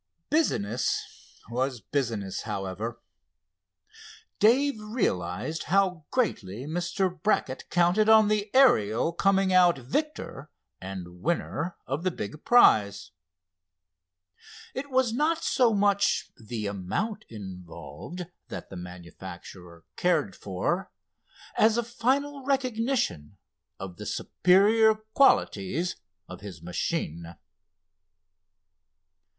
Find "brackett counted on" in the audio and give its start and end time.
7.21-8.27